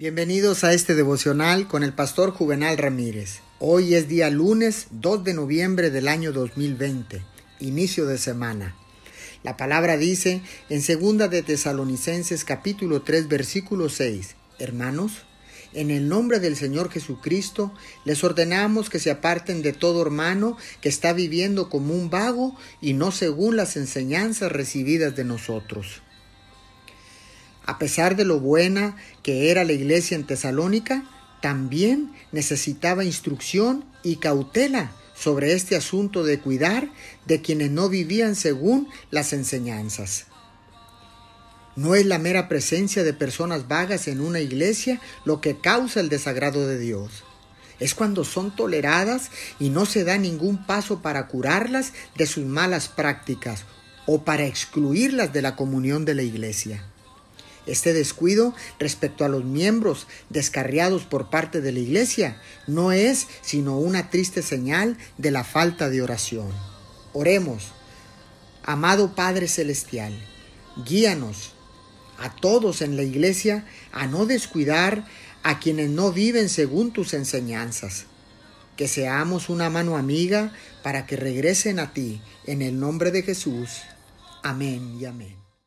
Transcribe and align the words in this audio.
Bienvenidos 0.00 0.64
a 0.64 0.72
este 0.72 0.94
devocional 0.94 1.68
con 1.68 1.84
el 1.84 1.92
pastor 1.92 2.30
Juvenal 2.30 2.78
Ramírez. 2.78 3.40
Hoy 3.58 3.94
es 3.94 4.08
día 4.08 4.30
lunes 4.30 4.86
2 4.92 5.24
de 5.24 5.34
noviembre 5.34 5.90
del 5.90 6.08
año 6.08 6.32
2020, 6.32 7.20
inicio 7.58 8.06
de 8.06 8.16
semana. 8.16 8.74
La 9.42 9.58
palabra 9.58 9.98
dice 9.98 10.40
en 10.70 10.80
segunda 10.80 11.28
de 11.28 11.42
Tesalonicenses 11.42 12.46
capítulo 12.46 13.02
3 13.02 13.28
versículo 13.28 13.90
6, 13.90 14.36
Hermanos, 14.58 15.26
en 15.74 15.90
el 15.90 16.08
nombre 16.08 16.40
del 16.40 16.56
Señor 16.56 16.90
Jesucristo, 16.90 17.70
les 18.06 18.24
ordenamos 18.24 18.88
que 18.88 19.00
se 19.00 19.10
aparten 19.10 19.60
de 19.60 19.74
todo 19.74 20.00
hermano 20.00 20.56
que 20.80 20.88
está 20.88 21.12
viviendo 21.12 21.68
como 21.68 21.92
un 21.92 22.08
vago 22.08 22.56
y 22.80 22.94
no 22.94 23.12
según 23.12 23.54
las 23.54 23.76
enseñanzas 23.76 24.50
recibidas 24.50 25.14
de 25.14 25.24
nosotros. 25.24 26.00
A 27.70 27.78
pesar 27.78 28.16
de 28.16 28.24
lo 28.24 28.40
buena 28.40 28.96
que 29.22 29.48
era 29.52 29.62
la 29.62 29.70
iglesia 29.70 30.16
en 30.16 30.26
Tesalónica, 30.26 31.04
también 31.40 32.10
necesitaba 32.32 33.04
instrucción 33.04 33.84
y 34.02 34.16
cautela 34.16 34.90
sobre 35.14 35.52
este 35.52 35.76
asunto 35.76 36.24
de 36.24 36.40
cuidar 36.40 36.90
de 37.26 37.42
quienes 37.42 37.70
no 37.70 37.88
vivían 37.88 38.34
según 38.34 38.88
las 39.12 39.32
enseñanzas. 39.32 40.24
No 41.76 41.94
es 41.94 42.06
la 42.06 42.18
mera 42.18 42.48
presencia 42.48 43.04
de 43.04 43.12
personas 43.12 43.68
vagas 43.68 44.08
en 44.08 44.20
una 44.20 44.40
iglesia 44.40 45.00
lo 45.24 45.40
que 45.40 45.56
causa 45.56 46.00
el 46.00 46.08
desagrado 46.08 46.66
de 46.66 46.76
Dios. 46.76 47.22
Es 47.78 47.94
cuando 47.94 48.24
son 48.24 48.56
toleradas 48.56 49.30
y 49.60 49.70
no 49.70 49.86
se 49.86 50.02
da 50.02 50.18
ningún 50.18 50.66
paso 50.66 51.02
para 51.02 51.28
curarlas 51.28 51.92
de 52.16 52.26
sus 52.26 52.44
malas 52.44 52.88
prácticas 52.88 53.62
o 54.06 54.24
para 54.24 54.44
excluirlas 54.44 55.32
de 55.32 55.42
la 55.42 55.54
comunión 55.54 56.04
de 56.04 56.16
la 56.16 56.24
iglesia. 56.24 56.84
Este 57.70 57.92
descuido 57.92 58.52
respecto 58.80 59.24
a 59.24 59.28
los 59.28 59.44
miembros 59.44 60.08
descarriados 60.28 61.04
por 61.04 61.30
parte 61.30 61.60
de 61.60 61.70
la 61.70 61.78
Iglesia 61.78 62.42
no 62.66 62.90
es 62.90 63.28
sino 63.42 63.78
una 63.78 64.10
triste 64.10 64.42
señal 64.42 64.98
de 65.18 65.30
la 65.30 65.44
falta 65.44 65.88
de 65.88 66.02
oración. 66.02 66.48
Oremos. 67.12 67.68
Amado 68.64 69.14
Padre 69.14 69.46
Celestial, 69.46 70.12
guíanos 70.84 71.52
a 72.18 72.34
todos 72.34 72.82
en 72.82 72.96
la 72.96 73.04
Iglesia 73.04 73.64
a 73.92 74.08
no 74.08 74.26
descuidar 74.26 75.06
a 75.44 75.60
quienes 75.60 75.90
no 75.90 76.10
viven 76.10 76.48
según 76.48 76.92
tus 76.92 77.14
enseñanzas. 77.14 78.06
Que 78.76 78.88
seamos 78.88 79.48
una 79.48 79.70
mano 79.70 79.96
amiga 79.96 80.52
para 80.82 81.06
que 81.06 81.14
regresen 81.14 81.78
a 81.78 81.92
ti 81.92 82.20
en 82.46 82.62
el 82.62 82.80
nombre 82.80 83.12
de 83.12 83.22
Jesús. 83.22 83.82
Amén 84.42 84.98
y 85.00 85.04
amén. 85.04 85.49